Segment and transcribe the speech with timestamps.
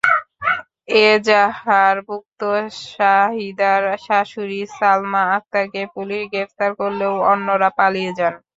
[1.05, 2.41] এজাহারভুক্ত
[2.85, 8.33] শাহিদার শাশুড়ি সালমা আক্তারকে পুলিশ গ্রেপ্তার করলেও অন্যরা পালিয়ে যান।